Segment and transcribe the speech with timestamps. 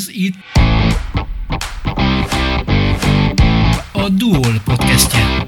[0.00, 0.34] Ez itt
[3.92, 5.46] a Duol podcastje.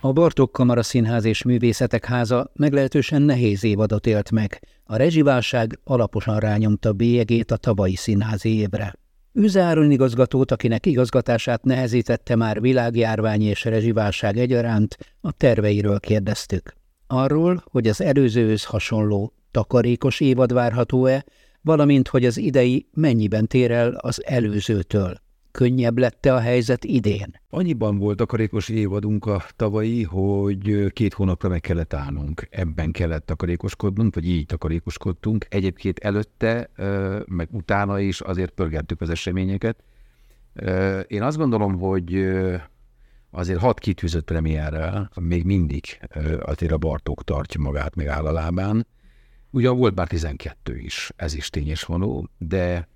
[0.00, 4.60] A Bartók Kamara Színház és Művészetek Háza meglehetősen nehéz évadot élt meg.
[4.84, 8.94] A rezsiválság alaposan rányomta bélyegét a tavalyi színházi évre.
[9.32, 16.80] Üzáron igazgatót, akinek igazgatását nehezítette már világjárvány és rezsiválság egyaránt, a terveiről kérdeztük.
[17.14, 21.24] Arról, hogy az előzőhöz hasonló, takarékos évad várható-e,
[21.62, 25.14] valamint hogy az idei mennyiben tér el az előzőtől.
[25.50, 27.40] Könnyebb lette a helyzet idén?
[27.50, 32.46] Annyiban volt takarékos évadunk a tavalyi, hogy két hónapra meg kellett állnunk.
[32.50, 35.46] Ebben kellett takarékoskodnunk, vagy így takarékoskodtunk.
[35.48, 36.70] Egyébként előtte,
[37.26, 39.76] meg utána is azért pörgettük az eseményeket.
[41.06, 42.26] Én azt gondolom, hogy
[43.34, 45.84] azért hat kitűzött premierrel, még mindig
[46.40, 48.86] azért a Bartók tartja magát, még áll a lábán.
[49.50, 52.88] Ugyan volt már 12 is, ez is tényes vonó, de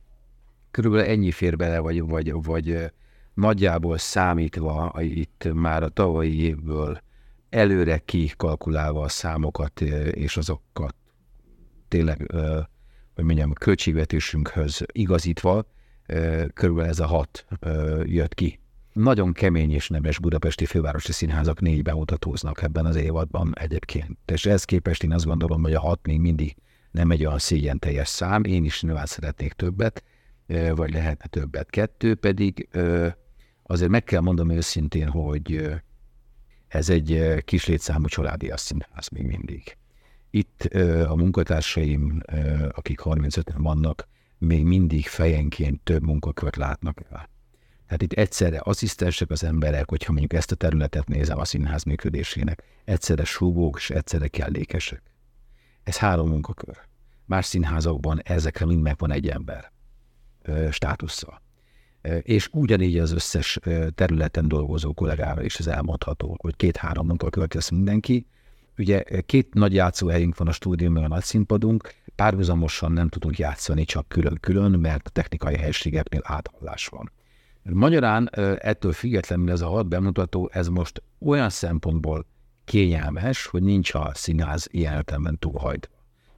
[0.71, 2.93] körülbelül ennyi fér bele, vagy, vagy, vagy
[3.35, 7.01] nagyjából számítva itt már a tavalyi évből
[7.51, 10.95] előre kikalkulálva a számokat és azokat
[11.89, 12.33] tényleg,
[13.15, 15.67] hogy mondjam, költségvetésünkhöz igazítva,
[16.55, 17.47] körülbelül ez a hat
[18.05, 18.61] jött ki.
[18.97, 24.19] Nagyon kemény és nemes budapesti fővárosi színházak négy bemutatóznak ebben az évadban egyébként.
[24.33, 26.57] És ez képest én azt gondolom, hogy a hat még mindig
[26.91, 30.05] nem egy olyan szégyen teljes szám, én is nyilván szeretnék többet,
[30.75, 31.71] vagy lehetne többet.
[31.71, 32.69] Kettő pedig
[33.63, 35.71] azért meg kell mondanom őszintén, hogy
[36.69, 39.77] ez egy kis létszámú családi színház még mindig.
[40.31, 40.63] Itt
[41.09, 42.23] a munkatársaim,
[42.71, 44.09] akik 35 vannak,
[44.39, 47.35] még mindig fejenként több munkakört látnak el.
[47.87, 52.63] Tehát itt egyszerre asszisztensek az emberek, hogyha mondjuk ezt a területet nézem a színház működésének,
[52.85, 55.03] egyszerre súgók és egyszerre kellékesek.
[55.83, 56.79] Ez három munkakör.
[57.25, 59.73] Más színházakban ezekre mind megvan egy ember
[60.71, 61.43] státusszal.
[62.23, 63.59] És ugyanígy az összes
[63.95, 68.27] területen dolgozó kollégára is ez elmondható, hogy két-három munkakört lesz mindenki.
[68.79, 74.09] Ugye két nagy játszóhelyünk van a stúdiumban, a nagy színpadunk, párhuzamosan nem tudunk játszani csak
[74.09, 77.13] külön-külön, mert a technikai helységeknél áthallás van.
[77.73, 82.27] Magyarán ettől függetlenül ez a hat bemutató, ez most olyan szempontból
[82.65, 85.95] kényelmes, hogy nincs a színház ilyen értelemben túlhajtva.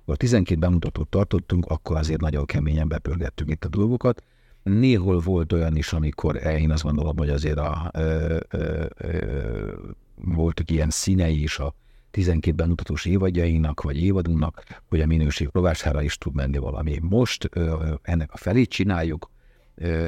[0.07, 4.23] Ha 12 bemutatót tartottunk, akkor azért nagyon keményen bepörgettünk itt a dolgokat.
[4.63, 9.73] Néhol volt olyan is, amikor én azt gondolom, hogy azért a, ö, ö, ö,
[10.15, 11.75] voltak ilyen színei is a
[12.11, 16.99] 12 bemutatós évadjainak, vagy évadunknak, hogy a minőség rovására is tud menni valami.
[17.03, 19.31] Most ö, ennek a felét csináljuk,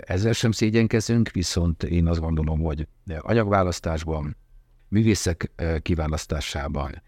[0.01, 2.89] ezzel sem szégyenkezünk, viszont én azt gondolom, hogy
[3.19, 4.37] anyagválasztásban,
[4.89, 7.03] művészek kiválasztásában,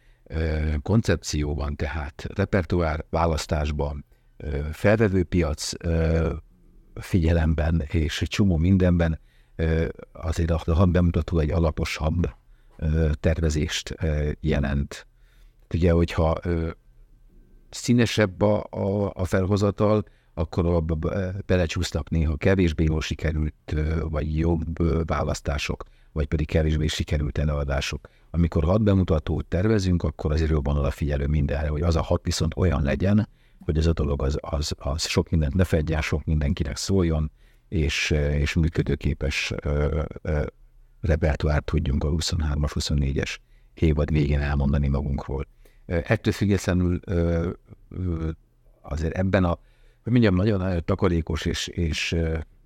[0.83, 4.05] koncepcióban, tehát repertoár választásban,
[4.73, 5.73] felvevőpiac
[6.95, 9.21] figyelemben és csomó mindenben
[10.13, 12.35] azért a hat bemutató egy alaposabb
[13.21, 13.95] tervezést
[14.41, 15.07] jelent.
[15.75, 16.41] Ugye, hogyha
[17.71, 20.05] színesebb a, a, a felhozatal,
[20.35, 20.99] akkor abba
[21.47, 28.09] belecsúsznak néha kevésbé jól sikerült, vagy jobb választások, vagy pedig kevésbé sikerült előadások.
[28.31, 32.83] Amikor hat bemutatót tervezünk, akkor azért jobban odafigyelő mindenre, hogy az a hat viszont olyan
[32.83, 33.29] legyen,
[33.65, 37.31] hogy ez a dolog az, az, az sok mindent ne fedjen, sok mindenkinek szóljon,
[37.69, 39.53] és, és működőképes
[41.01, 43.37] repertoárt tudjunk a 23-as, 24-es
[43.75, 45.47] évad végén elmondani magunkról.
[45.87, 47.01] Ettől függetlenül
[48.81, 49.59] azért ebben a
[50.03, 52.17] hogy mondjam, nagyon takarékos és, és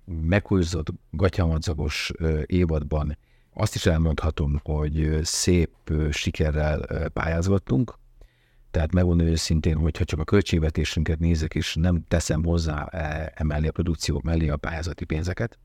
[0.05, 2.11] meghúzott, gatyamadzagos
[2.45, 3.17] évadban
[3.53, 5.71] azt is elmondhatom, hogy szép
[6.11, 7.93] sikerrel pályázgattunk,
[8.71, 13.71] tehát megmondom őszintén, hogyha csak a költségvetésünket nézek, és nem teszem hozzá e, emelni a
[13.71, 15.57] produkció mellé a pályázati pénzeket,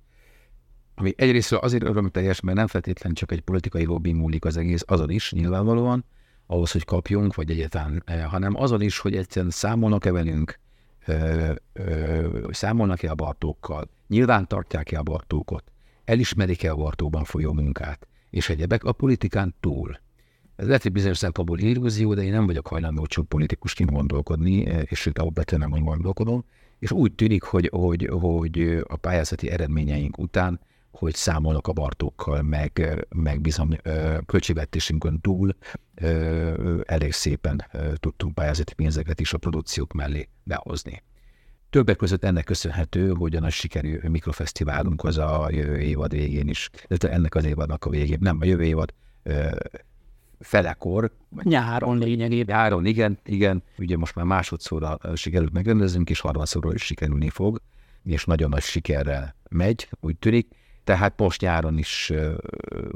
[0.95, 5.11] ami egyrészt azért örömteljes, mert nem feltétlenül csak egy politikai lobby múlik az egész, azon
[5.11, 6.05] is nyilvánvalóan,
[6.47, 10.59] ahhoz, hogy kapjunk, vagy egyáltalán, hanem azon is, hogy egyszerűen számolnak-e velünk,
[12.51, 15.65] számolnak-e a Bartókkal, nyilván tartják-e a Bartókot,
[16.05, 20.01] elismerik-e a Bartókban folyó munkát, és egyebek a politikán túl.
[20.57, 24.55] Ez lehet, hogy bizonyos szempontból illúzió, de én nem vagyok hajlandó csak politikusként gondolkodni,
[24.85, 26.45] és sőt, alapvetően nem gondolkodom,
[26.79, 30.61] és úgy tűnik, hogy, hogy, hogy a pályázati eredményeink után,
[30.93, 33.81] hogy számolnak a Bartókkal, meg, meg bizony
[34.27, 35.57] költségvetésünkön túl
[36.83, 41.03] elég szépen tudtunk pályázati pénzeket is a produkciók mellé behozni.
[41.71, 46.71] Többek között ennek köszönhető, hogy a nagy sikerű mikrofesztiválunk az a jövő évad végén is,
[46.89, 48.95] de ennek az évadnak a végén, nem a jövő évad
[50.41, 51.13] felekor,
[51.43, 52.57] Nyáron lényegében.
[52.57, 53.63] Nyáron, igen, igen.
[53.79, 57.61] Ugye most már másodszorra sikerült megrendezünk, és harmadszorra is sikerülni fog,
[58.05, 60.49] és nagyon nagy sikerrel megy, úgy tűnik.
[60.85, 62.13] Tehát most nyáron is,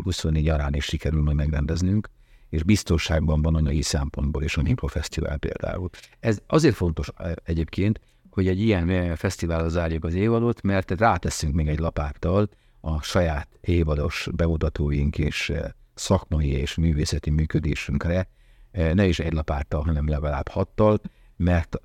[0.03, 2.09] 24 nyarán is sikerül majd megrendeznünk,
[2.49, 5.91] és biztonságban van anyagi szempontból is a Mikrofesztivál például.
[6.21, 7.11] Ez azért fontos
[7.45, 8.01] egyébként,
[8.31, 12.49] hogy egy ilyen fesztivál zárjuk az évadot, mert ráteszünk még egy lapáttal
[12.81, 15.53] a saját évados bemutatóink és
[15.95, 18.29] szakmai és művészeti működésünkre,
[18.71, 21.01] ne is egy lapáttal, hanem legalább hattal,
[21.37, 21.77] mert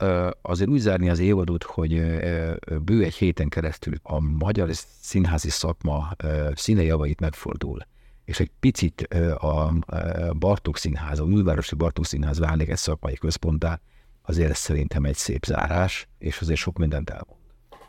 [0.42, 1.92] azért úgy zárni az évadot, hogy
[2.84, 4.70] bő egy héten keresztül a magyar
[5.02, 6.12] színházi szakma
[6.54, 7.80] színejavait megfordul,
[8.26, 9.02] és egy picit
[9.38, 9.74] a
[10.40, 13.80] Bartók Színház, a Ülvárosi Bartók Színház válik egy szakmai központtá,
[14.22, 17.40] azért ez szerintem egy szép zárás, és azért sok mindent elmond.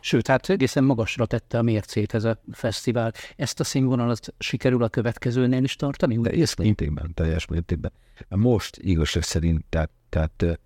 [0.00, 3.12] Sőt, hát egészen magasra tette a mércét ez a fesztivál.
[3.36, 6.20] Ezt a színvonalat sikerül a következőnél is tartani?
[6.20, 7.92] Teljes mértékben, teljes mértékben.
[8.28, 10.60] Most igazság szerint, tehát, tehát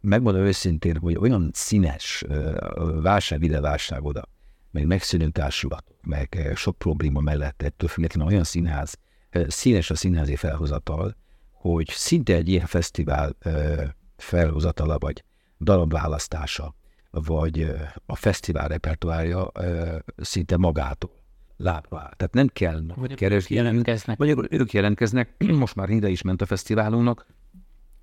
[0.00, 2.24] megmondom őszintén, hogy olyan színes
[3.02, 4.22] válság ide, válság oda,
[4.70, 8.98] meg megszűnő társulat, meg sok probléma mellett ettől függetlenül olyan színház,
[9.48, 11.16] színes a színházi felhozatal,
[11.52, 13.36] hogy szinte egy ilyen fesztivál
[14.16, 15.24] felhozatala, vagy
[15.60, 16.74] darabválasztása,
[17.10, 17.74] vagy
[18.06, 19.52] a fesztivál repertoárja
[20.16, 21.22] szinte magától
[21.56, 22.12] lábra áll.
[22.16, 22.82] Tehát nem kell
[23.14, 23.54] keresni.
[23.54, 24.18] Jelentkeznek.
[24.18, 25.34] Vagy ők jelentkeznek.
[25.62, 27.26] Most már ide is ment a fesztiválunknak.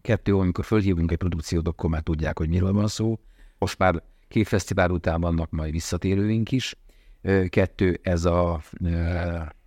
[0.01, 3.19] Kettő, amikor fölhívunk egy produkciót, akkor már tudják, hogy miről van szó.
[3.57, 6.75] Most már két fesztivál után vannak majd visszatérőink is.
[7.49, 8.61] Kettő, ez a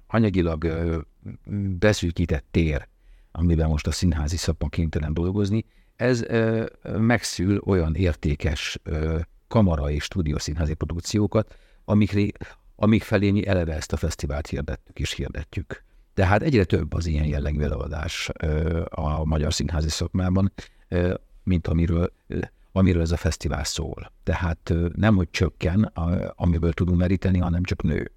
[0.07, 0.67] anyagilag
[1.79, 2.89] beszűkített tér,
[3.33, 5.65] amiben most a színházi szakma kénytelen dolgozni,
[5.97, 6.25] ez
[6.99, 8.79] megszül olyan értékes
[9.49, 12.27] kamara és stúdiószínházi produkciókat, amikre,
[12.77, 15.85] amik felé mi eleve ezt a fesztivált hirdettük és hirdetjük.
[16.15, 18.29] Tehát egyre több az ilyen jellegű előadás
[18.89, 20.53] a magyar színházi szakmában,
[21.43, 22.13] mint amiről,
[22.73, 24.13] amiről ez a fesztivál szól.
[24.23, 25.83] Tehát nem, hogy csökken,
[26.35, 28.11] amiből tudunk meríteni, hanem csak nő.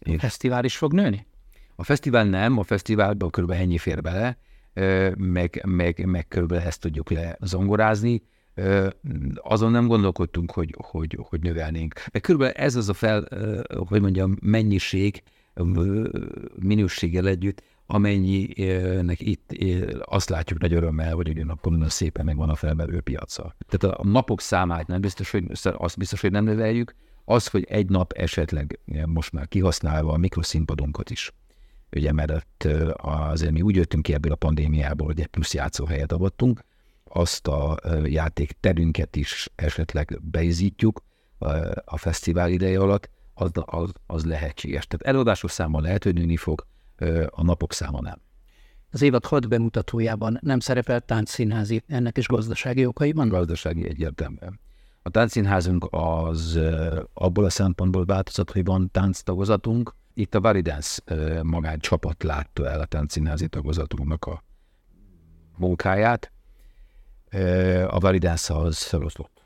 [0.00, 1.26] A fesztivál is fog nőni?
[1.76, 3.50] A fesztivál nem, a fesztiválban kb.
[3.50, 4.38] ennyi fér bele,
[5.16, 6.52] meg, meg, meg kb.
[6.52, 8.22] ezt tudjuk lezongorázni,
[9.34, 11.94] azon nem gondolkodtunk, hogy, hogy, hogy növelnénk.
[12.12, 13.28] Mert körülbelül ez az a fel,
[13.88, 15.22] hogy mondjam, mennyiség,
[16.56, 19.52] minőséggel együtt, amennyinek itt
[20.04, 23.54] azt látjuk nagy örömmel, hogy ugyanakkor nagyon szépen megvan a felmerő piaca.
[23.68, 26.94] Tehát a napok számát nem biztos, hogy azt biztos, hogy nem növeljük,
[27.24, 31.32] az, hogy egy nap esetleg most már kihasználva a mikroszínpadunkat is,
[31.92, 32.66] ugye mert
[32.96, 36.64] azért mi úgy jöttünk ki ebből a pandémiából, hogy egy plusz játszóhelyet avattunk,
[37.04, 41.02] azt a játékterünket is esetleg beizítjuk
[41.84, 44.86] a fesztivál ideje alatt, az, az, az lehetséges.
[44.86, 46.66] Tehát előadásos száma lehet, hogy nőni fog,
[47.26, 48.20] a napok száma nem.
[48.90, 53.28] Az évad hat bemutatójában nem szerepelt táncszínházi, ennek is gazdasági okai van?
[53.28, 54.60] Gazdasági egyértelműen.
[55.02, 56.58] A táncszínházunk az
[57.14, 59.94] abból a szempontból változott, hogy van tánctagozatunk.
[60.14, 61.02] Itt a Varidance
[61.42, 64.42] magát csapat látta el a táncszínházi tagozatunknak a
[65.56, 66.32] munkáját,
[67.86, 69.44] a validánsza az feloszlott.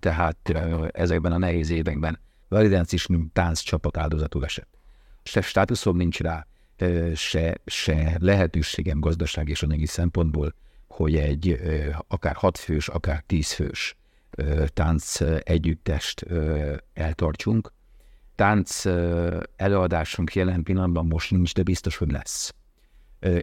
[0.00, 0.48] Tehát
[0.90, 4.78] ezekben a nehéz években validánc is tánc csapat áldozatul esett.
[5.22, 6.46] Se státuszom nincs rá,
[7.14, 10.54] se, se lehetőségem gazdaság és anyagi szempontból,
[10.88, 11.60] hogy egy
[12.08, 13.96] akár hatfős, akár tízfős
[14.66, 16.26] tánc együttest
[16.92, 17.72] eltartsunk.
[18.34, 18.84] Tánc
[19.56, 22.54] előadásunk jelen pillanatban most nincs, de biztos, hogy lesz.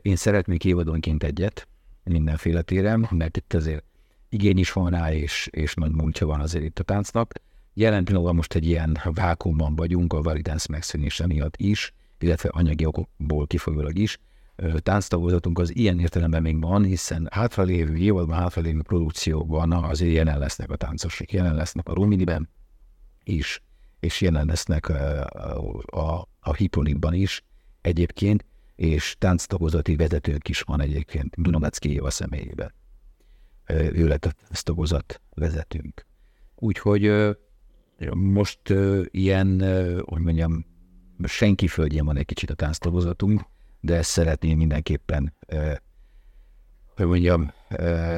[0.01, 1.67] Én szeretnék évadonként egyet,
[2.03, 3.83] mindenféle téren, mert itt azért
[4.29, 7.33] igény is van rá, és, és nagy múltja van azért itt a táncnak.
[7.73, 13.47] Jelen pillanatban most egy ilyen vákumban vagyunk a validánc megszűnése miatt is, illetve anyagi okokból
[13.47, 14.17] kifolyólag is.
[14.77, 20.75] Tánctagozatunk az ilyen értelemben még van, hiszen hátralévő, évadban hátralévő produkcióban azért jelen lesznek a
[20.75, 22.49] táncosok, jelen lesznek a Ruminiben
[23.23, 23.61] is,
[23.99, 25.25] és jelen lesznek a,
[25.85, 27.43] a, a Hiponikban is
[27.81, 32.73] egyébként, és tánctagozati vezetők is van egyébként Dunamecki Éva személyében.
[33.67, 36.05] Ő lett a tánctagozat vezetőnk.
[36.55, 37.03] Úgyhogy
[38.13, 38.59] most
[39.05, 39.59] ilyen,
[40.05, 40.65] hogy mondjam,
[41.23, 43.41] senki földjén van egy kicsit a tánctagozatunk,
[43.79, 45.33] de ezt szeretném mindenképpen,
[46.95, 47.51] hogy mondjam,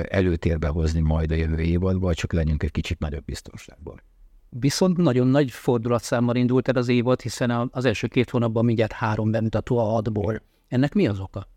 [0.10, 4.02] előtérbe hozni majd a jövő évadban, csak legyünk egy kicsit nagyobb biztonságban.
[4.50, 9.32] Viszont nagyon nagy fordulatszámmal indult el az évad, hiszen az első két hónapban mindjárt három
[9.32, 10.42] bemutató a hatból.
[10.68, 11.48] Ennek mi az oka?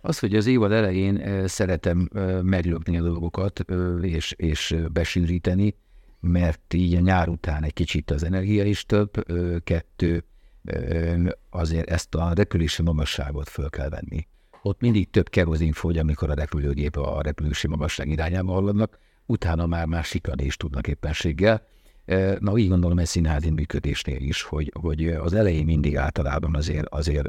[0.00, 2.08] Az, hogy az évad elején szeretem
[2.42, 3.64] meglökni a dolgokat,
[4.00, 5.74] és, és besűríteni,
[6.20, 9.10] mert így a nyár után egy kicsit az energia is több,
[9.64, 10.24] kettő,
[11.50, 14.26] azért ezt a repülési magasságot föl kell venni.
[14.62, 19.86] ott mindig több kerozin fogy, amikor a repülőgép a repülősi magasság irányába haladnak, utána már
[19.86, 21.66] már sikadni is tudnak éppenséggel.
[22.38, 27.28] Na, így gondolom egy színházi működésnél is, hogy, hogy az elején mindig általában azért, azért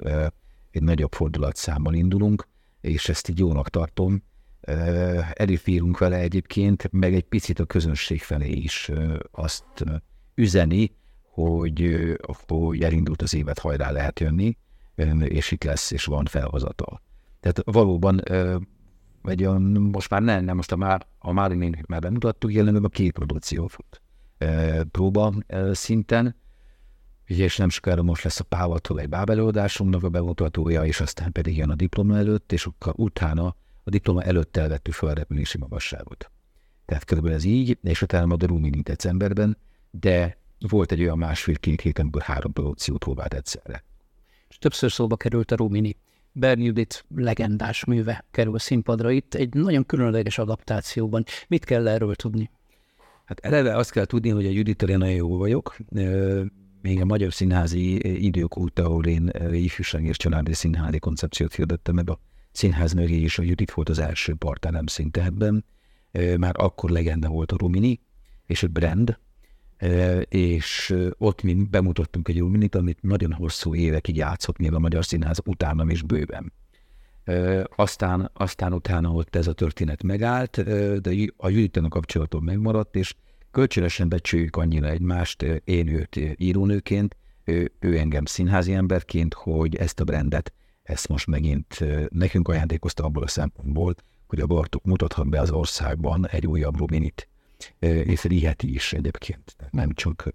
[0.72, 2.48] egy nagyobb fordulatszámmal indulunk,
[2.82, 4.24] és ezt így jónak tartom.
[5.34, 8.92] Előfírunk vele egyébként, meg egy picit a közönség felé is
[9.32, 9.84] azt
[10.36, 12.16] üzeni, hogy,
[12.48, 14.58] hogy elindult az évet, hajrá lehet jönni,
[15.20, 17.02] és itt lesz, és van felhozatal.
[17.40, 18.22] Tehát valóban
[19.24, 22.90] egy olyan, most már nem, nem most a, már, a Márinénk már bemutattuk, jelenleg a
[22.90, 24.02] két produkció fut
[24.92, 25.34] próba
[25.72, 26.36] szinten,
[27.26, 31.70] és nem sokára most lesz a Pávatól egy bábelőadásunknak a bemutatója, és aztán pedig jön
[31.70, 36.32] a diploma előtt, és utána a diploma előtt elvettük fel a repülési magasságot.
[36.86, 39.58] Tehát körülbelül ez így, és utána a Rumini decemberben,
[39.92, 43.84] de volt egy olyan másfél-két héten, amikor három produkciót próbált egyszerre.
[44.50, 45.98] És többször szóba került a Rumini.
[46.32, 51.24] Berni Judit legendás műve kerül a színpadra itt, egy nagyon különleges adaptációban.
[51.48, 52.50] Mit kell erről tudni?
[53.26, 55.78] Hát eleve azt kell tudni, hogy a Judit nagyon jó vagyok.
[56.82, 62.10] Még a Magyar Színházi idők óta, ahol én ifjúság és családi színházi koncepciót hirdettem meg
[62.10, 62.20] a
[62.52, 65.66] színház mögé, és a Judit volt az első partnerem szinte ebben.
[66.38, 68.02] Már akkor legenda volt a Rumini,
[68.46, 69.20] és a Brand,
[70.30, 75.40] és ott mi bemutattunk egy Ruminit, amit nagyon hosszú évekig játszott még a Magyar Színház
[75.46, 76.54] utána is bőven.
[77.76, 80.64] Aztán, aztán utána ott ez a történet megállt,
[81.02, 83.16] de a Juditen a kapcsolatom megmaradt, és
[83.52, 90.04] kölcsönösen becsüljük annyira egymást, én őt írónőként, ő, ő engem színházi emberként, hogy ezt a
[90.04, 90.54] brandet,
[90.92, 93.96] ezt most megint nekünk ajándékozta abból a szempontból,
[94.28, 97.30] hogy a Bartók mutathat be az országban egy újabb Ruminit
[97.80, 99.56] és riheti is egyébként.
[99.70, 100.32] Nem csak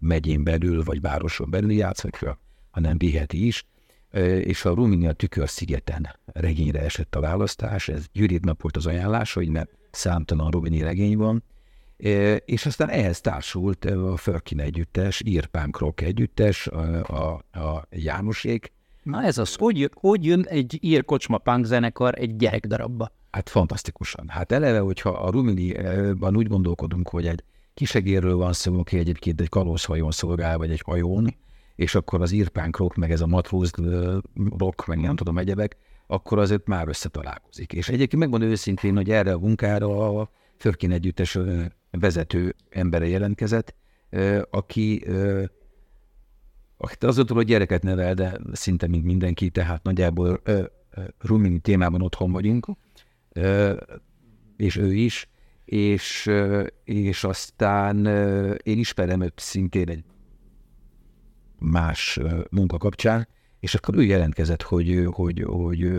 [0.00, 3.66] megyén belül, vagy városon belül játszhatja, hanem viheti is.
[4.40, 8.04] És a Ruminia Tükör-szigeten regényre esett a választás, ez
[8.40, 11.44] nap volt az ajánlás, hogy mert számtalan Rumini regény van,
[12.44, 18.72] és aztán ehhez társult a Förkin együttes, Irpán Krok együttes, a, a, a Jánosék.
[19.08, 23.12] Na ez az, hogy, hogy jön egy ír kocsma punk zenekar egy gyerekdarabba?
[23.30, 24.28] Hát fantasztikusan.
[24.28, 29.48] Hát eleve, hogyha a Rumini-ban úgy gondolkodunk, hogy egy kisegérről van szó, aki egyébként egy
[29.48, 31.34] kalózhajón szolgál, vagy egy hajón,
[31.74, 33.70] és akkor az írpánk meg ez a matróz
[34.58, 37.72] rock, meg nem tudom, egyebek, akkor azért már összetalálkozik.
[37.72, 41.38] És egyébként megmondom őszintén, hogy erre a munkára a Förkin együttes
[41.90, 43.74] vezető embere jelentkezett,
[44.50, 45.04] aki
[46.78, 50.42] akit azóta, hogy gyereket nevel, de szinte mint mindenki, tehát nagyjából
[51.18, 52.66] Rumini témában otthon vagyunk,
[54.56, 55.28] és ő is,
[55.64, 56.30] és,
[56.84, 58.06] és aztán
[58.62, 60.04] én ismerem őt szintén egy
[61.58, 62.20] más
[62.50, 63.28] munka kapcsán,
[63.60, 65.90] és akkor ő jelentkezett, hogy, hogy, hogy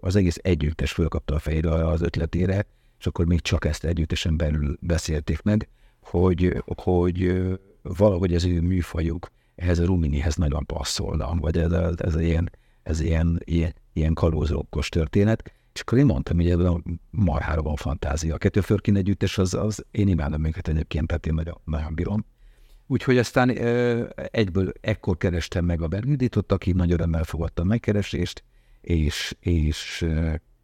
[0.00, 2.66] az egész együttes fölkapta a fejére az ötletére,
[2.98, 5.68] és akkor még csak ezt együttesen belül beszélték meg,
[6.00, 7.42] hogy, hogy
[7.82, 12.50] valahogy az ő műfajuk ehhez a Ruminihez nagyon passzolna, vagy ez, ez, ilyen,
[12.82, 18.34] ez ilyen, ilyen, ilyen kalózókos történet, és akkor én mondtam, hogy ebben marhára van fantázia.
[18.34, 22.24] A kettő Förkin együttes, az, az én imádom őket egyébként, tehát én nagyon, nagyon bírom.
[22.86, 23.50] Úgyhogy aztán
[24.30, 28.44] egyből ekkor kerestem meg a Bergiditot, aki nagy örömmel fogadta a megkeresést,
[28.80, 30.06] és, és,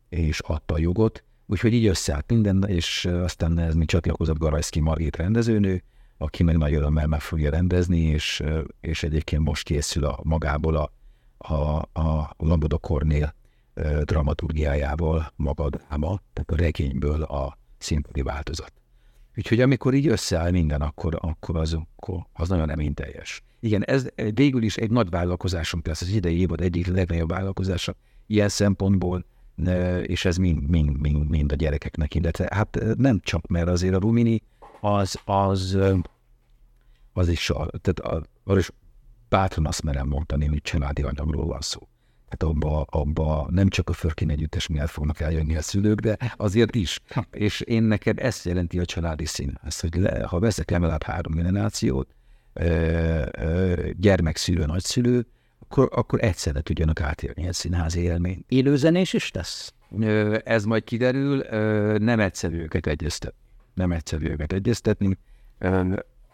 [0.09, 1.25] és adta a jogot.
[1.47, 5.83] Úgyhogy így összeállt minden, és aztán ez mi csatlakozott Garajszki Margit rendezőnő,
[6.23, 8.43] aki meg nagy örömmel meg fogja rendezni, és,
[8.81, 10.93] és egyébként most készül a magából a,
[11.55, 13.35] a, a Lamboda Kornél
[14.03, 18.73] dramaturgiájából maga a dráma, tehát a regényből a színpadi változat.
[19.37, 23.43] Úgyhogy amikor így összeáll minden, akkor, akkor, az, akkor az nagyon reményteljes.
[23.61, 27.95] Igen, ez végül is egy nagy vállalkozásunk lesz, az idei évad egyik legnagyobb vállalkozása
[28.27, 29.25] ilyen szempontból,
[30.03, 33.99] és ez mind, mind, mind, mind a gyerekeknek, illetve hát nem csak, mert azért a
[33.99, 34.43] Rumini
[34.81, 35.79] az, az,
[37.13, 38.71] az is, tehát arra is
[39.29, 41.89] bátran azt merem mondani, hogy családi anyagról van szó
[42.31, 46.75] hát abba, abba nem csak a Förkin együttes miatt fognak eljönni a szülők, de azért
[46.75, 47.01] is.
[47.31, 52.09] És én neked ezt jelenti a családi színház, hogy le, ha veszek legalább három generációt,
[53.97, 55.27] gyermekszülő, nagyszülő,
[55.59, 58.45] akkor, akkor egyszerre tudjanak átélni egy színházi élményt.
[58.49, 59.75] Élőzenés is tesz?
[60.45, 61.39] Ez majd kiderül,
[61.99, 63.39] nem egyszerű őket egyeztetni.
[63.81, 65.19] Nem egyszerű őket egyeztetni.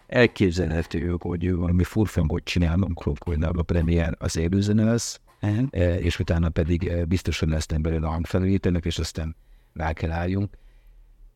[0.06, 5.68] Elképzelhető, hogy valami furfangot csinálunk, hogy a premier az élőzene lesz, uh-huh.
[6.04, 9.36] és utána pedig eh, biztosan lesz belőle a hangfelvételnek, és aztán
[9.72, 10.56] rá kell álljunk.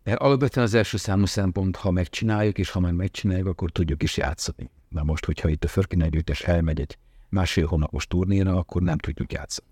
[0.05, 4.71] Alapvetően az első számú szempont, ha megcsináljuk, és ha már megcsináljuk, akkor tudjuk is játszani.
[4.88, 6.99] Na most, hogyha itt a Förkin együttes elmegy egy
[7.29, 9.69] másfél hónapos turnéra, akkor nem tudjuk játszani.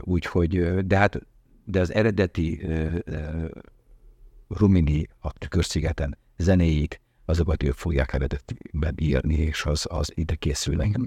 [0.00, 1.20] Úgyhogy, de hát
[1.64, 2.66] de az eredeti
[4.58, 10.98] Rumini a Tükörszigeten zenéik, azokat ők fogják eredetiben írni, és az, az ide készülnek.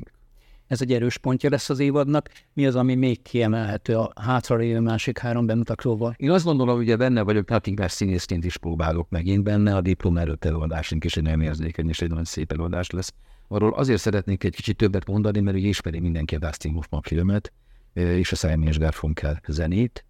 [0.68, 2.30] Ez egy erős pontja lesz az évadnak.
[2.54, 6.14] Mi az, ami még kiemelhető a hátralévő másik három bemutatóval?
[6.18, 9.76] Én azt gondolom, hogy benne vagyok, Natingás színészként is próbálok megint benne.
[9.76, 13.14] A diplom előtt előadásunk is egy nagyon érzékeny és egy nagyon szép előadás lesz.
[13.48, 17.52] Arról azért szeretnék egy kicsit többet mondani, mert ugye ismeri mindenki a Dustin Hoffman filmet,
[17.94, 20.06] és a Simon és Garfunkel zenét.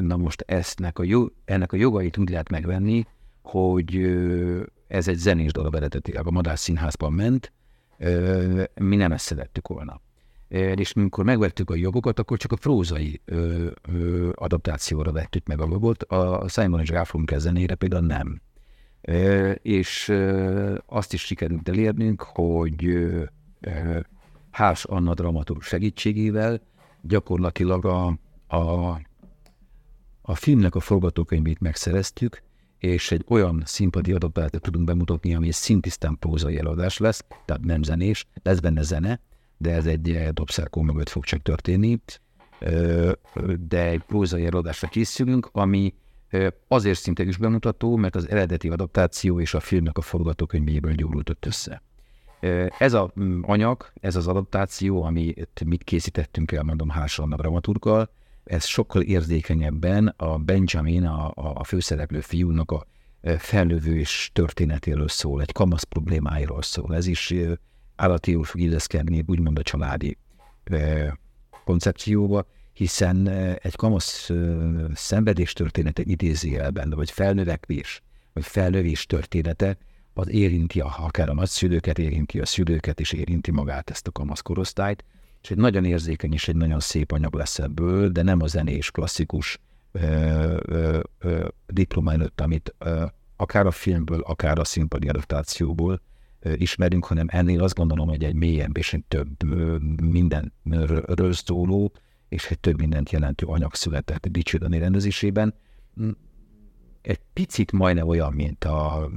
[0.00, 3.06] Na most eznek a jó, ennek a jogait úgy lehet megvenni,
[3.42, 3.96] hogy
[4.86, 7.52] ez egy zenés darab eredetileg a Madás Színházban ment,
[8.74, 10.00] mi nem ezt szerettük volna.
[10.48, 13.20] És amikor megvettük a jogokat, akkor csak a prózai
[14.34, 18.40] adaptációra vettük meg a jogot, a Simon és Garfunkel zenére például nem.
[19.62, 20.12] És
[20.86, 23.08] azt is sikerült elérnünk, hogy
[24.50, 26.60] Hárs Anna dramaturg segítségével
[27.02, 28.18] gyakorlatilag a,
[28.50, 29.00] a,
[30.22, 32.42] a filmnek a forgatókönyvét megszereztük,
[32.78, 37.82] és egy olyan színpadi adaptációt tudunk bemutatni, ami egy szintisztán prózai előadás lesz, tehát nem
[37.82, 39.20] zenés, lesz benne zene,
[39.56, 42.00] de ez egy dobszerkó mögött fog csak történni,
[43.68, 45.94] de egy prózai előadásra készülünk, ami
[46.68, 51.82] azért szinte is bemutató, mert az eredeti adaptáció és a filmnek a forgatókönyvéből gyógyultott össze.
[52.78, 58.10] Ez az mm, anyag, ez az adaptáció, amit mit készítettünk el, mondom, Hársonna dramaturgal,
[58.50, 62.86] ez sokkal érzékenyebben a Benjamin, a, a főszereplő fiúnak a
[63.38, 66.94] felnövő és történetéről szól, egy kamasz problémáiról szól.
[66.94, 67.34] Ez is
[67.96, 70.18] állatiul fog illeszkedni úgymond a családi
[71.64, 73.28] koncepcióba, hiszen
[73.62, 74.30] egy kamasz
[74.94, 78.02] szenvedés története idézőjelben, vagy felnövekvés,
[78.32, 79.78] vagy felnövés története,
[80.14, 84.40] az érinti a, akár a nagyszülőket, érinti a szülőket, és érinti magát ezt a kamasz
[84.40, 85.04] korosztályt,
[85.42, 88.90] és egy nagyon érzékeny és egy nagyon szép anyag lesz ebből, de nem a zenés
[88.90, 89.58] klasszikus
[91.66, 93.04] diploma előtt, amit ö,
[93.36, 96.00] akár a filmből, akár a színpadi adaptációból
[96.40, 101.92] ö, ismerünk, hanem ennél azt gondolom, hogy egy mélyebb és egy több ö, mindenről szóló,
[102.28, 105.54] és egy több mindent jelentő anyag született Dicsődani rendezésében.
[107.02, 109.10] Egy picit majdnem olyan, mint a,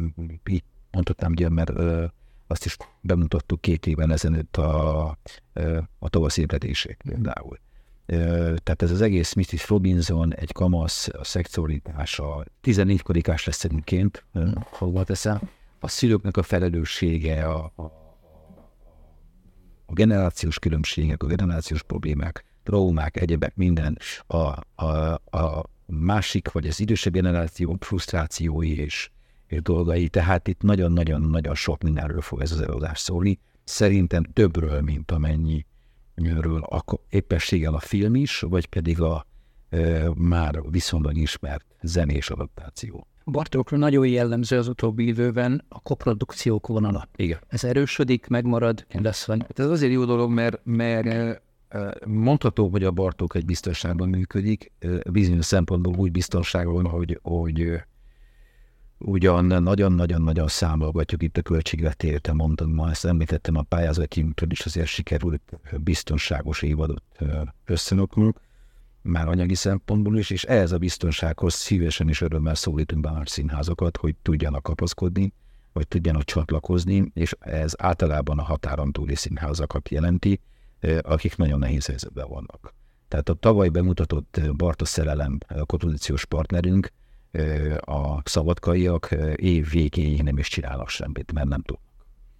[0.49, 2.05] így mondhatnám, mert ö,
[2.47, 5.17] azt is bemutattuk két éven ezelőtt a,
[5.99, 7.59] a tavasz ébredését például.
[8.63, 9.69] Tehát ez az egész Mrs.
[9.69, 14.25] Robinson, egy kamasz, a szexualitása, 14 kodikás lesz egyébként,
[14.63, 17.83] hova teszem, a szülőknek a felelőssége, a, a,
[19.85, 24.37] a generációs különbségek, a generációs problémák, traumák, egyebek, minden, a,
[24.85, 29.09] a, a másik, vagy az idősebb generáció frusztrációi és
[29.53, 33.39] és dolgai, tehát itt nagyon-nagyon-nagyon sok mindenről fog ez az előadás szólni.
[33.63, 35.65] Szerintem többről, mint amennyi
[36.61, 39.25] a éppességgel a film is, vagy pedig a
[39.69, 43.07] e, már viszonylag ismert zenés adaptáció.
[43.25, 47.07] Bartókra nagyon jellemző az utóbbi időben a koprodukciók vonala.
[47.15, 47.39] Igen.
[47.47, 49.39] Ez erősödik, megmarad, lesz van.
[49.41, 51.41] Hát ez azért jó dolog, mert, mert
[52.05, 54.71] mondható, hogy a Bartók egy biztonságban működik,
[55.11, 57.83] bizonyos szempontból úgy biztonságban, hogy, hogy
[59.03, 65.59] ugyan nagyon-nagyon-nagyon számolgatjuk itt a költségvetést, mondtam ma, ezt említettem a pályázatjunktól is azért sikerült
[65.77, 67.03] biztonságos évadot
[67.65, 68.39] összenoknunk,
[69.01, 73.97] már anyagi szempontból is, és ehhez a biztonsághoz szívesen és örömmel szólítunk be a színházakat,
[73.97, 75.33] hogy tudjanak kapaszkodni,
[75.73, 80.39] vagy tudjanak csatlakozni, és ez általában a határon túli színházakat jelenti,
[81.01, 82.73] akik nagyon nehéz helyzetben vannak.
[83.07, 86.89] Tehát a tavaly bemutatott Bartos Szerelem a kompozíciós partnerünk,
[87.79, 91.91] a szabadkaiak év végéig nem is csinálnak semmit, mert nem tudnak.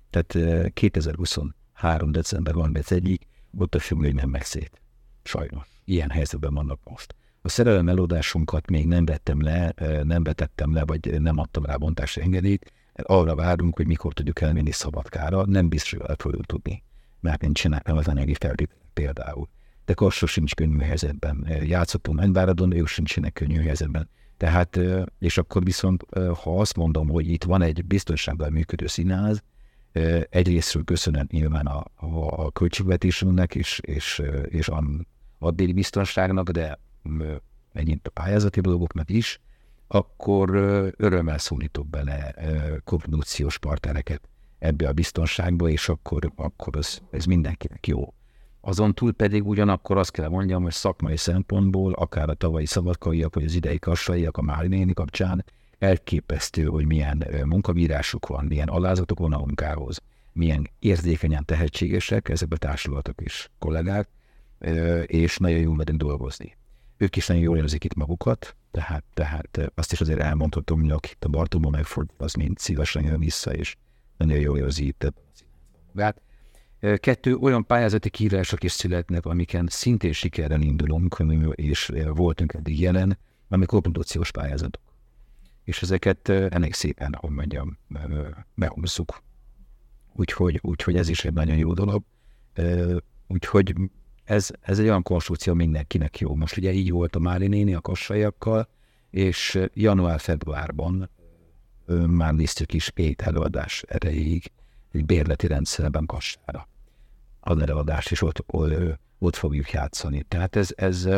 [0.09, 2.11] Tehát 2023.
[2.11, 3.19] december 31-ig
[3.57, 4.81] ott a függöny nem megy szét.
[5.23, 5.67] Sajnos.
[5.85, 7.15] Ilyen helyzetben vannak most.
[7.41, 12.21] A szerelem eladásunkat még nem vettem le, nem vetettem le, vagy nem adtam rá bontási
[12.21, 12.71] engedélyt.
[12.93, 15.45] Arra várunk, hogy mikor tudjuk elmenni Szabadkára.
[15.45, 16.83] Nem biztos, hogy el fogjuk tudni,
[17.19, 19.49] mert nincsenek az anyagi feltételek például.
[19.85, 21.47] De Kassó sincs könnyű helyzetben.
[21.61, 24.09] Játszottunk Menváradon, ők sincsenek könnyű helyzetben.
[24.37, 24.79] Tehát,
[25.19, 26.05] és akkor viszont,
[26.43, 29.43] ha azt mondom, hogy itt van egy biztonságban működő színház,
[30.29, 31.85] egyrésztről köszönöm nyilván a,
[32.43, 34.83] a költségvetésünknek és, és, és a
[35.39, 36.79] addéli biztonságnak, de
[37.73, 39.39] megint a pályázati dolgoknak is,
[39.87, 40.49] akkor
[40.97, 42.35] örömmel szólítok bele
[42.83, 48.13] koprodukciós partnereket ebbe a biztonságba, és akkor, akkor ez, ez mindenkinek jó.
[48.65, 53.43] Azon túl pedig ugyanakkor azt kell mondjam, hogy szakmai szempontból, akár a tavalyi szabadkaiak, vagy
[53.43, 55.45] az idei kassaiak a Mári néni kapcsán,
[55.79, 60.01] elképesztő, hogy milyen munkabírásuk van, milyen alázatok van a munkához,
[60.33, 64.09] milyen érzékenyen tehetségesek ezek a társulatok és kollégák.
[65.05, 66.57] és nagyon jól medünk dolgozni.
[66.97, 71.09] Ők is nagyon jól érzik itt magukat, tehát, tehát azt is azért elmondhatom, hogy aki
[71.11, 73.75] itt a Bartóban megfordul, az mind szívesen jön vissza, és
[74.17, 75.13] nagyon jól érzi itt
[75.91, 76.21] magát.
[76.95, 81.17] Kettő, olyan pályázati kiírások is születnek, amiken szintén sikerrel indulunk,
[81.51, 83.17] és voltunk eddig jelen,
[83.49, 84.81] ami koprodukciós pályázatok.
[85.63, 87.77] És ezeket elég szépen, ahogy mondjam,
[88.55, 89.21] behozzuk.
[90.13, 92.03] Úgyhogy, úgyhogy ez is egy nagyon jó dolog.
[93.27, 93.75] Úgyhogy
[94.23, 96.35] ez, ez egy olyan konstrukció mindenkinek jó.
[96.35, 98.67] Most ugye így volt a Mári néni a kassaiakkal,
[99.09, 101.09] és január-februárban
[102.07, 104.51] már néztük is két előadás erejéig
[104.91, 106.67] egy bérleti rendszerben kassára.
[107.45, 108.45] Az előadást is ott,
[109.19, 110.23] ott, fogjuk játszani.
[110.27, 111.09] Tehát ez, ez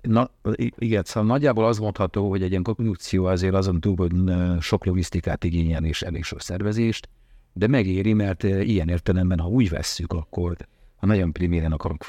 [0.00, 0.30] na,
[0.76, 4.12] igen, szóval nagyjából az mondható, hogy egy ilyen konstrukció azért azon túl, hogy
[4.60, 7.08] sok logisztikát igényel és elég sok szervezést,
[7.52, 10.56] de megéri, mert ilyen értelemben, ha úgy vesszük, akkor
[10.96, 12.04] ha nagyon priméren akarok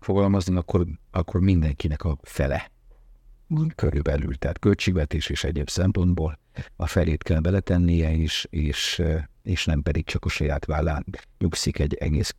[0.00, 2.70] fogalmazni, akkor, akkor mindenkinek a fele
[3.74, 6.38] körülbelül, tehát költségvetés és egyéb szempontból
[6.76, 9.02] a felét kell beletennie, és, és,
[9.50, 11.06] és nem pedig csak a saját vállán
[11.38, 12.34] nyugszik egy egész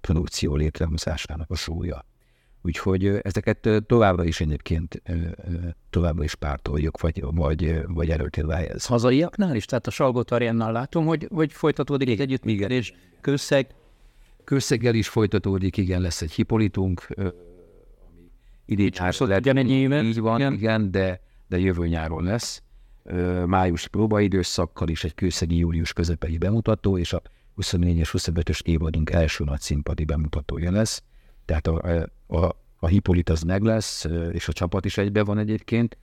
[0.00, 2.04] produkció létrehozásának a súlya.
[2.62, 5.02] Úgyhogy ezeket továbbra is egyébként
[5.90, 8.86] továbbra is pártoljuk, vagy, vagy, vagy előtérve ez.
[8.86, 9.64] Hazaiaknál is?
[9.64, 10.24] Tehát a Salgó
[10.72, 13.74] látom, hogy, hogy folytatódik egy együttműködés, közszeg,
[14.44, 17.32] Közszeggel is folytatódik, igen, lesz egy hipolitunk, ami
[18.66, 20.04] idén nyár.
[20.04, 22.62] Így van, igen, igen de, de jövő nyáron lesz.
[23.46, 27.22] Május próbaidőszakkal is egy kőszegi július közepei bemutató, és a
[27.60, 31.02] 24-es, 25-ös évadunk első nagy színpadi bemutatója lesz.
[31.44, 35.96] Tehát a, a, a Hippolit az meg lesz, és a csapat is egybe van egyébként.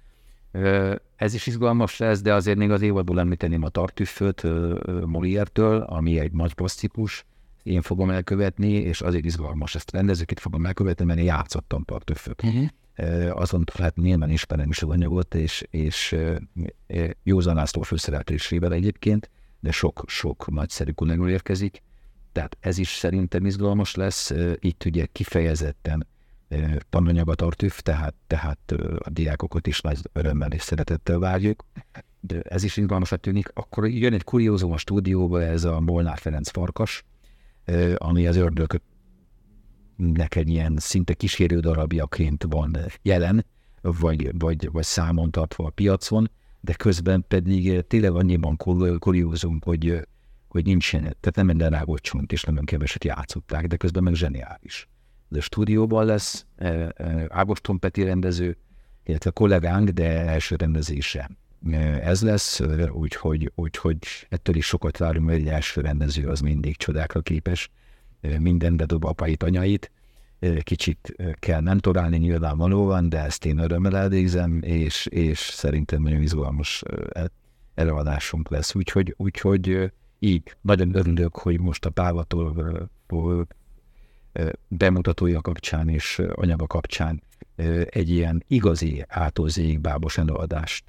[1.16, 4.42] Ez is izgalmas lesz, de azért még az évadból említeném a Tartüfföt
[4.86, 7.26] Molière-től, ami egy nagy klasszikus,
[7.64, 12.44] én fogom elkövetni, és azért izgalmas ezt rendezőket fogom elkövetni, mert én játszottam partöföt.
[12.44, 12.68] Uh-huh.
[13.32, 16.16] Azon hát nyilván ismerem is az anyagot, és, és
[17.24, 21.82] Józan László főszereplésével egyébként, de sok-sok nagyszerű kunegül érkezik,
[22.32, 24.34] tehát ez is szerintem izgalmas lesz.
[24.60, 26.08] Itt ugye kifejezetten
[26.90, 31.66] tananyag a tartüf, tehát, tehát a diákokat is nagy örömmel és szeretettel várjuk.
[32.20, 33.52] De ez is izgalmasat tűnik.
[33.54, 37.04] Akkor jön egy kuriózum a stúdióba, ez a Molnár Ferenc farkas,
[37.96, 38.82] ami az ördög
[40.00, 43.46] neked ilyen szinte kísérő darabjaként van jelen,
[43.82, 46.32] vagy, vagy, vagy számon tartva a piacon,
[46.62, 48.58] de közben pedig tényleg annyiban
[49.00, 50.08] kuriózunk, hogy,
[50.48, 54.88] hogy nincsen, tehát nem minden rágott csont, és nem keveset játszották, de közben meg zseniális.
[55.28, 56.46] De stúdióban lesz
[57.28, 58.58] Ágoston Peti rendező,
[59.04, 61.30] illetve kollégánk, de első rendezése
[62.02, 63.98] ez lesz, úgyhogy, úgyhogy
[64.30, 67.70] ettől is sokat várunk, mert egy első rendező az mindig csodákra képes,
[68.40, 69.92] minden bedob apait, anyait,
[70.60, 76.84] kicsit kell mentorálni nyilvánvalóan, de ezt én örömmel elvégzem, és, és szerintem nagyon izgalmas
[77.76, 78.76] előadásunk lesz.
[78.76, 82.90] Úgyhogy, úgyhogy így nagyon örülök, hogy most a Pávatól
[84.68, 87.24] bemutatója kapcsán és anyaga kapcsán
[87.86, 90.84] egy ilyen igazi átolzéig bábos előadást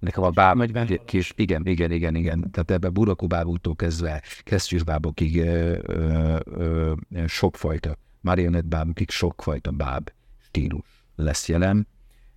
[0.00, 2.50] Nekem a báb, Nagy kis, igen, igen, igen, igen.
[2.50, 6.92] Tehát ebben burakó bábútól kezdve kesztyűsbábokig ö, ö, ö,
[7.26, 11.86] sokfajta, marionettbábokig sokfajta báb stílus lesz jelen,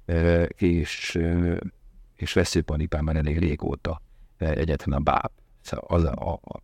[0.06, 1.56] ö, és, ö,
[2.16, 4.02] és veszőpanipán már elég régóta
[4.38, 5.32] egyetlen a báb.
[5.62, 6.62] Szóval az a, a, a,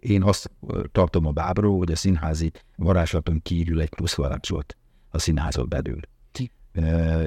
[0.00, 0.50] én azt
[0.92, 4.76] tartom a bábról, hogy a színházi varázslaton kívül egy plusz varázslat
[5.08, 6.00] a színházon belül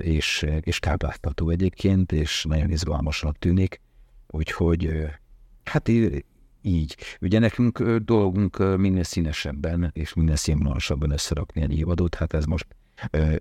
[0.01, 3.81] és, és kápláztató egyébként, és nagyon izgalmasnak tűnik,
[4.27, 5.09] úgyhogy
[5.63, 5.87] hát
[6.61, 6.97] így.
[7.21, 12.67] Ugye nekünk dolgunk minél színesebben és minél színvonalasabban összerakni egy évadot, hát ez most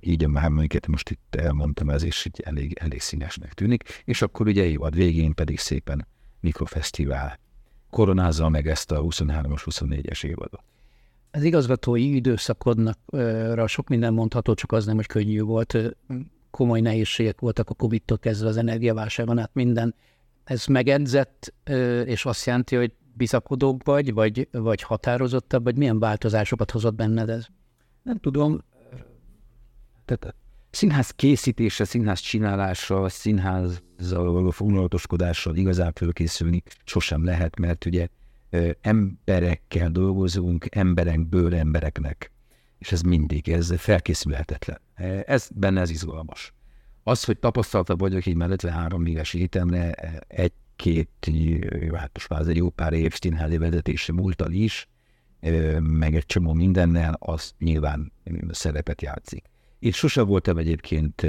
[0.01, 4.47] így a mámomiket most itt elmondtam, ez is így elég, elég színesnek tűnik, és akkor
[4.47, 6.07] ugye évad végén pedig szépen
[6.41, 7.39] mikrofesztivál
[7.91, 10.63] koronázza meg ezt a 23-as, 24-es évadot.
[11.31, 15.97] Az igazgatói időszakodnakra sok minden mondható, csak az nem, hogy könnyű volt.
[16.51, 19.95] Komoly nehézségek voltak a Covid-tól kezdve az energiaválságon át minden.
[20.45, 21.55] Ez megedzett,
[22.05, 27.47] és azt jelenti, hogy bizakodóbb vagy, vagy, vagy határozottabb, vagy milyen változásokat hozott benned ez?
[28.03, 28.63] Nem tudom.
[30.05, 30.35] Tehát
[30.71, 38.09] színház készítése, színház csinálása, színházzal való foglalatoskodással igazán fölkészülni sosem lehet, mert ugye
[38.81, 42.33] emberekkel dolgozunk, emberekből embereknek.
[42.79, 44.81] És ez mindig, ez felkészülhetetlen.
[45.27, 46.53] Ez benne ez izgalmas.
[47.03, 49.93] Az, hogy tapasztalta vagyok így mellett három éves étemre,
[50.29, 51.31] egy-két,
[51.93, 54.89] hát most már ez egy jó pár év színházi vezetése múltal is,
[55.79, 58.13] meg egy csomó mindennel, az nyilván
[58.51, 59.45] szerepet játszik.
[59.79, 61.27] Én sose voltam egyébként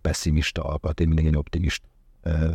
[0.00, 1.86] pessimista alkat, én mindig egy optimista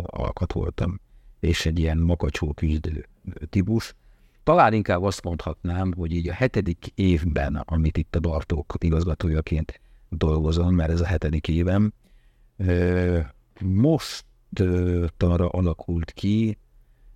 [0.02, 1.00] alkat voltam,
[1.40, 3.08] és egy ilyen makacsó küzdő
[3.50, 3.96] típus.
[4.44, 10.76] Talán inkább azt mondhatnám, hogy így a hetedik évben, amit itt a Bartók igazgatójaként dolgozom,
[10.76, 11.94] mert ez a hetedik évem,
[13.62, 14.26] most
[15.18, 16.58] arra alakult ki,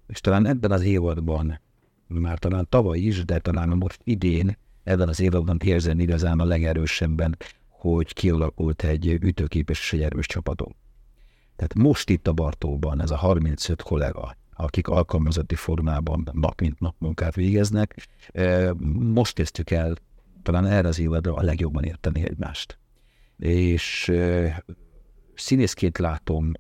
[0.08, 1.60] és talán ebben az évadban,
[2.08, 7.38] már talán tavaly is, de talán most idén, ebben az évadban érzem igazán a legerősebben,
[7.67, 10.76] hogy kialakult egy ütőképes és egy erős csapatom.
[11.56, 16.96] Tehát most itt a Bartóban ez a 35 kollega, akik alkalmazotti formában nap mint nap
[16.98, 18.08] munkát végeznek,
[19.00, 19.96] most kezdtük el
[20.43, 22.80] talán erre az évadra a legjobban érteni egymást.
[23.38, 24.12] És
[25.36, 26.52] színészként látom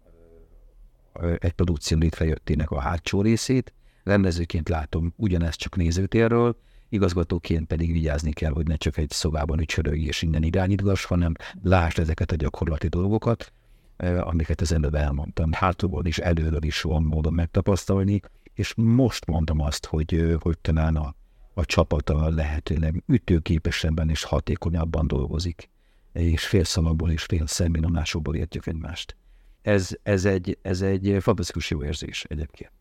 [1.37, 6.57] egy produkció létrejöttének a hátsó részét, rendezőként látom ugyanezt csak nézőtérről,
[6.89, 11.33] igazgatóként pedig vigyázni kell, hogy ne csak egy szobában ücsörög és innen irányítgass, hanem
[11.63, 13.53] lásd ezeket a gyakorlati dolgokat,
[13.97, 15.51] amiket az előbb elmondtam.
[15.51, 18.21] Hátulból is, előről is van módon megtapasztalni,
[18.53, 21.15] és most mondtam azt, hogy, hogy talán a,
[21.53, 25.69] a csapata lehetőleg ütőképesebben és hatékonyabban dolgozik,
[26.13, 29.15] és fél szalagból és fél szemminomásokból értjük egymást.
[29.61, 32.71] Ez, ez, egy, ez egy fantasztikus jó érzés egyébként.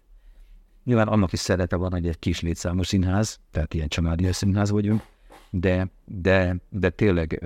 [0.84, 5.02] Nyilván annak is szerepe van, hogy egy kis létszámú színház, tehát ilyen családi színház vagyunk,
[5.50, 7.44] de, de, de tényleg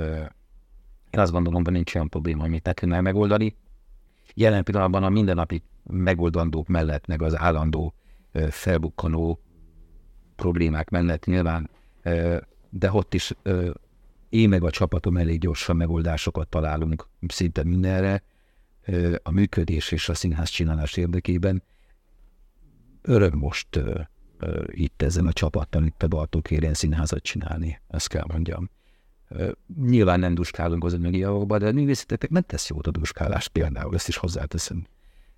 [1.11, 3.57] én azt gondolom, hogy nincs olyan probléma, amit ne tudnál megoldani.
[4.35, 7.95] Jelen pillanatban a mindennapi megoldandók mellett, meg az állandó
[8.51, 9.41] felbukkanó
[10.37, 11.71] problémák mellett nyilván,
[12.71, 13.35] de ott is
[14.29, 18.23] én meg a csapatom elég gyorsan megoldásokat találunk szinte mindenre
[19.23, 21.63] a működés és a színház csinálás érdekében.
[23.03, 23.81] Öröm most
[24.67, 28.71] itt ezen a csapattal, itt a Bartók színházat csinálni, ezt kell mondjam.
[29.85, 33.95] Nyilván nem duskálunk az anyagi javakba, de a művészeteknek nem tesz jót a duskálás például,
[33.95, 34.87] ezt is hozzáteszem.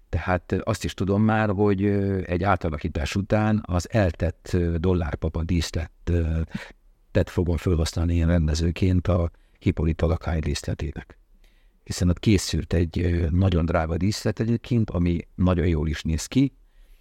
[0.08, 1.84] Tehát azt is tudom már, hogy
[2.24, 5.90] egy átalakítás után az eltett dollárpapa díszlet
[7.10, 11.18] tett fogom felhasználni én rendezőként a Hippolyta lakály díszletének.
[11.84, 16.52] Hiszen ott készült egy nagyon drága díszlet egyébként, ami nagyon jól is néz ki,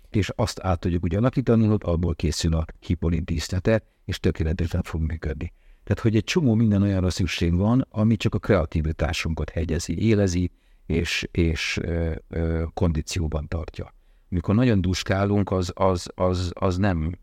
[0.10, 5.02] és azt át tudjuk ugye alakítani, hogy abból készül a Hippolyt díszlete, és tökéletesen fog
[5.02, 5.54] működni.
[5.84, 10.52] Tehát, hogy egy csomó minden olyanra szükség van, ami csak a kreativitásunkat hegyezi, élezi,
[10.86, 13.94] és, és ö, ö, kondícióban tartja.
[14.28, 17.16] Mikor nagyon duskálunk, az, az, az, az nem,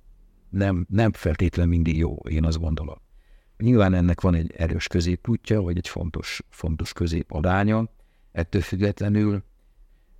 [0.50, 2.96] nem, nem feltétlenül mindig jó, én azt gondolom.
[3.56, 7.84] Nyilván ennek van egy erős középútja, vagy egy fontos, fontos középadánya,
[8.32, 9.42] ettől függetlenül,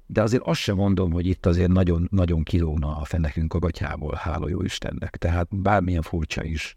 [0.07, 4.15] de azért azt sem mondom, hogy itt azért nagyon, nagyon kilóna a fenekünk a gatyából,
[4.15, 5.17] hála jó Istennek.
[5.17, 6.77] Tehát bármilyen furcsa is,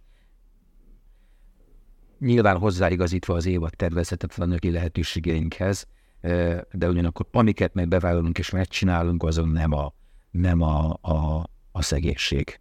[2.22, 5.88] nyilván hozzáigazítva az évad tervezetet a anyagi lehetőségeinkhez,
[6.72, 9.94] de ugyanakkor amiket meg bevállalunk és megcsinálunk, azon nem a,
[10.32, 12.60] nem a, a, a szegénység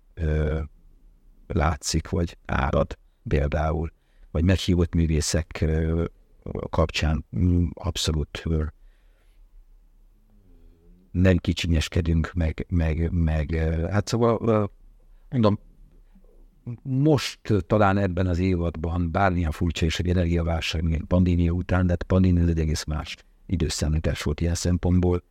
[1.46, 3.92] látszik, vagy árad például,
[4.30, 5.64] vagy meghívott művészek
[6.70, 7.24] kapcsán
[7.74, 8.42] abszolút
[11.10, 13.50] nem kicsinyeskedünk, meg, meg, meg
[13.90, 14.70] hát szóval
[15.28, 15.58] mondom,
[16.82, 22.02] most talán ebben az évadban bármilyen furcsa és egy energiaválság, mint pandémia után, de hát
[22.02, 25.22] pandémia egy egész más időszámítás volt ilyen szempontból.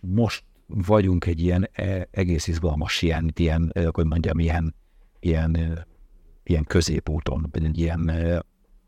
[0.00, 4.74] Most vagyunk egy ilyen e, egész izgalmas, ilyen, ilyen hogy mondjam, ilyen,
[5.20, 5.86] ilyen,
[6.42, 8.10] ilyen középúton, vagy egy ilyen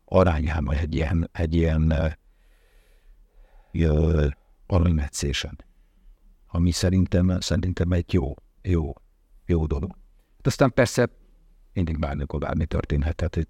[0.05, 1.93] arányán, vagy egy ilyen, egy ilyen
[4.67, 5.57] aranymetszésen,
[6.47, 8.93] ami szerintem, szerintem egy jó, jó,
[9.45, 9.97] jó dolog.
[10.41, 11.09] De aztán persze
[11.73, 13.47] mindig bármikor bármi történhet, tehát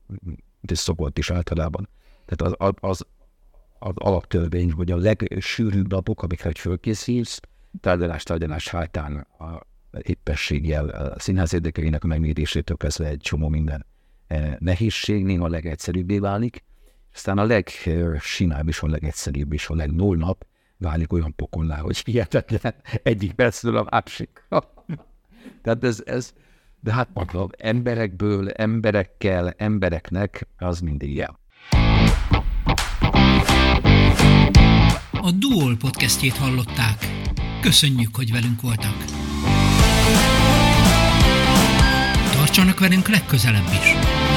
[0.61, 1.89] ez szokott is általában.
[2.25, 3.05] Tehát az, az,
[3.79, 7.39] az alaptörvény, hogy a legsűrűbb napok, amikre fölkészülsz,
[7.81, 9.67] tárgyalás, tárgyalás hátán a
[10.01, 13.85] éppességgel, a színház érdekeinek a megmérésétől kezdve egy csomó minden
[14.27, 16.63] e, nehézség néha legegyszerűbbé válik,
[17.13, 20.45] aztán a legsinább és a legegyszerűbb és a legnull nap
[20.77, 24.47] válik olyan pokollá, hogy hihetetlen egyik percről a másik.
[25.61, 26.33] Tehát ez, ez,
[26.79, 31.39] de hát mondom, emberekből, emberekkel, embereknek az mindig jel.
[35.11, 37.05] A Duol podcastjét hallották.
[37.61, 38.95] Köszönjük, hogy velünk voltak.
[42.31, 44.28] Tartsanak velünk legközelebb is!